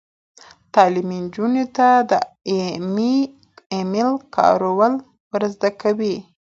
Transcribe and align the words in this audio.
تعلیم 0.73 1.09
نجونو 1.23 1.65
ته 1.77 1.87
د 2.09 2.11
ای 2.49 2.61
میل 3.91 4.09
کارول 4.35 4.93
ور 5.31 5.43
زده 5.55 5.69
کوي. 5.81 6.15